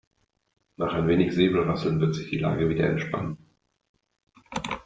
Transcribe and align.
Nach 0.77 0.93
ein 0.95 1.07
wenig 1.07 1.31
Säbelrasseln 1.35 1.99
wird 2.01 2.15
sich 2.15 2.31
die 2.31 2.39
Lage 2.39 2.67
wieder 2.69 2.89
entspannen. 2.89 3.37